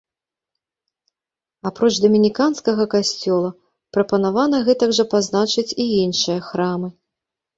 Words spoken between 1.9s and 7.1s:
дамініканскага касцёла, прапанавана гэтак жа пазначыць і іншыя храмы.